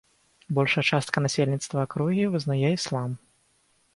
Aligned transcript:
Большая 0.59 0.83
частка 0.95 1.17
насельніцтва 1.25 1.83
акругі 1.87 2.23
вызнае 2.37 2.69
іслам. 2.79 3.09